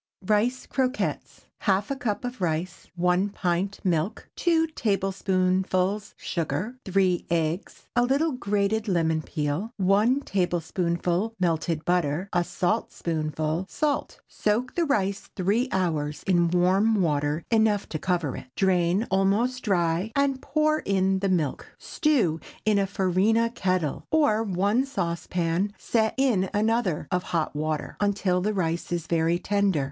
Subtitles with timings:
[0.25, 1.41] RICE CROQUETTES.
[1.43, 2.87] ✠ Half a cup of rice.
[2.95, 4.29] 1 pint milk.
[4.35, 6.79] 2 tablespoonfuls sugar.
[6.85, 7.83] 3 eggs.
[7.95, 9.69] A little grated lemon peel.
[9.77, 12.29] 1 tablespoonful melted butter.
[12.33, 14.21] A saltspoonful salt.
[14.27, 18.47] Soak the rice three hours in warm water enough to cover it.
[18.55, 21.67] Drain almost dry, and pour in the milk.
[21.77, 28.41] Stew in a farina kettle, or one saucepan set in another of hot water, until
[28.41, 29.79] the rice is very tender.